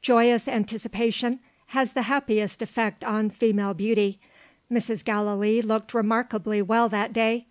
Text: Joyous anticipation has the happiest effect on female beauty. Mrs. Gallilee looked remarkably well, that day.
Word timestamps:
Joyous 0.00 0.48
anticipation 0.48 1.40
has 1.66 1.92
the 1.92 2.00
happiest 2.08 2.62
effect 2.62 3.04
on 3.04 3.28
female 3.28 3.74
beauty. 3.74 4.18
Mrs. 4.72 5.04
Gallilee 5.04 5.60
looked 5.60 5.92
remarkably 5.92 6.62
well, 6.62 6.88
that 6.88 7.12
day. 7.12 7.48